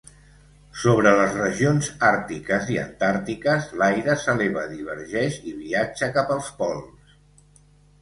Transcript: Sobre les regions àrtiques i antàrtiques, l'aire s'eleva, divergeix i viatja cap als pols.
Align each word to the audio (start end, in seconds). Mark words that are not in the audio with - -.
Sobre 0.83 1.11
les 1.19 1.35
regions 1.41 1.89
àrtiques 2.07 2.73
i 2.77 2.81
antàrtiques, 2.85 3.69
l'aire 3.83 4.19
s'eleva, 4.25 4.67
divergeix 4.75 5.41
i 5.53 5.57
viatja 5.63 6.13
cap 6.21 6.37
als 6.41 6.53
pols. 6.65 7.19